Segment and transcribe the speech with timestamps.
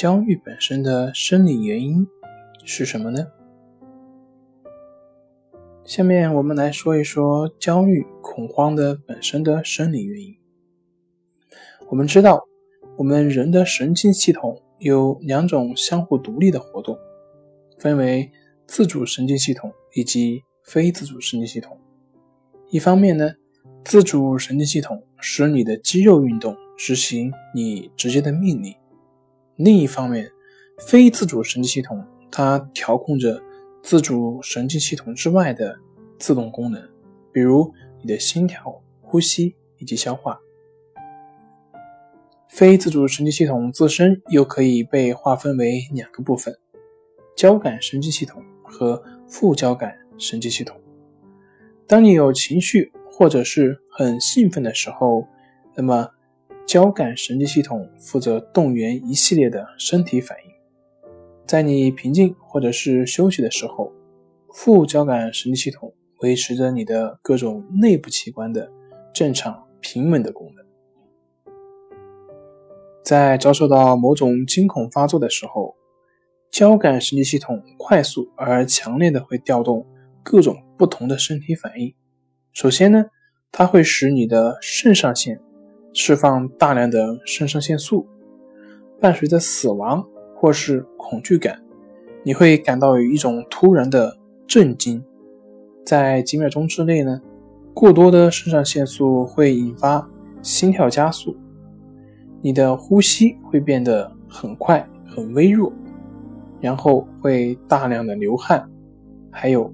[0.00, 2.06] 焦虑本身的生理原因
[2.64, 3.26] 是什么呢？
[5.84, 10.34] 下面我们来说一说焦虑、恐慌的本身的生理原因。
[11.90, 12.42] 我们知道，
[12.96, 16.96] 我们人的神经系统有两种相互独立的活动，
[17.76, 18.32] 分为
[18.66, 21.78] 自主神经系统以及非自主神经系统。
[22.70, 23.34] 一方面呢，
[23.84, 28.74] 自主神经系统使你的肌肉运动，执行你直接的命令。
[29.62, 30.32] 另一方面，
[30.78, 33.42] 非自主神经系统它调控着
[33.82, 35.78] 自主神经系统之外的
[36.18, 36.82] 自动功能，
[37.30, 40.40] 比如你的心跳、呼吸以及消化。
[42.48, 46.58] 非自主神经系统自身又可以被划分为两个部分：
[47.36, 50.80] 交感神经系统和副交感神经系统。
[51.86, 55.26] 当你有情绪或者是很兴奋的时候，
[55.74, 56.08] 那么。
[56.70, 60.52] 交感神经系统负责动员一系列的身体反应，
[61.44, 63.92] 在你平静或者是休息的时候，
[64.54, 68.70] 副交感神经系统维持着你的各种内部器官的
[69.12, 70.64] 正常平稳的功能。
[73.02, 75.74] 在遭受到某种惊恐发作的时候，
[76.52, 79.84] 交感神经系统快速而强烈的会调动
[80.22, 81.92] 各种不同的身体反应。
[82.52, 83.06] 首先呢，
[83.50, 85.40] 它会使你的肾上腺。
[85.92, 88.06] 释放大量的肾上腺素，
[89.00, 91.60] 伴随着死亡或是恐惧感，
[92.22, 95.04] 你会感到有一种突然的震惊。
[95.84, 97.20] 在几秒钟之内呢，
[97.74, 100.08] 过多的肾上腺素会引发
[100.42, 101.34] 心跳加速，
[102.40, 105.72] 你的呼吸会变得很快很微弱，
[106.60, 108.70] 然后会大量的流汗，
[109.30, 109.72] 还有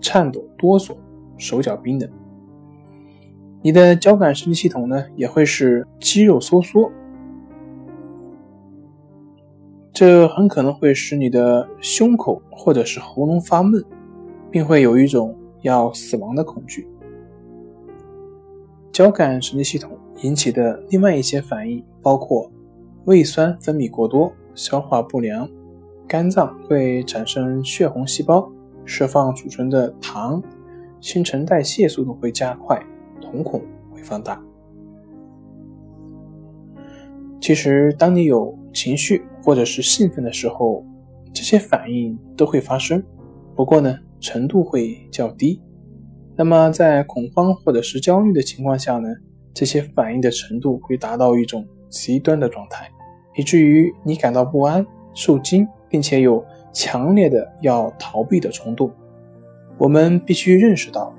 [0.00, 0.96] 颤抖、哆嗦、
[1.36, 2.08] 手脚冰冷。
[3.64, 6.92] 你的交感神经系统呢，也会使肌肉收缩，
[9.90, 13.82] 这很可能会使你的胸口或者是喉咙发闷，
[14.50, 16.86] 并会有一种要死亡的恐惧。
[18.92, 22.52] 交感神经系统引起的另外一些反应包括
[23.06, 25.48] 胃酸分泌过多、消化不良，
[26.06, 28.46] 肝脏会产生血红细胞，
[28.84, 30.42] 释放储存的糖，
[31.00, 32.78] 新陈代谢速度会加快。
[33.34, 34.40] 瞳孔会放大。
[37.40, 40.86] 其实，当你有情绪或者是兴奋的时候，
[41.32, 43.02] 这些反应都会发生，
[43.56, 45.60] 不过呢，程度会较低。
[46.36, 49.08] 那么，在恐慌或者是焦虑的情况下呢，
[49.52, 52.88] 这些反应的程度会达到一种极端的状态，
[53.36, 58.88] 以至于你感到不安、受惊，并且有强烈的要逃避的冲动。
[59.76, 61.12] 我们必须认识到。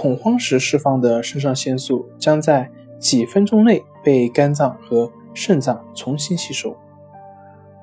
[0.00, 6.74] 恐慌时释放的肾上腺素将在几分钟内被肝脏和肾脏重新吸收。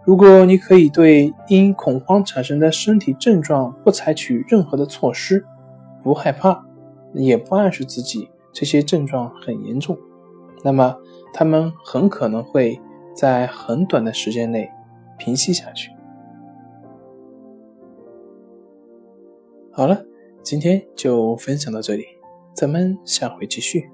[0.03, 5.45] 如果你可以对因恐慌产生的身体症状不采取任何的措施，
[6.01, 6.65] 不害怕，
[7.13, 9.95] 也不暗示自己这些症状很严重，
[10.63, 10.97] 那么
[11.31, 12.81] 他们很可能会
[13.15, 14.67] 在很短的时间内
[15.19, 15.91] 平息下去。
[19.71, 20.03] 好了。
[20.43, 22.05] 今天就分享到这里，
[22.53, 23.89] 咱们下回继续。